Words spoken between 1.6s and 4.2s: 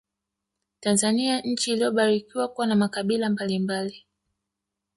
iliyobarikiwa kuwa na makabila mbalimbali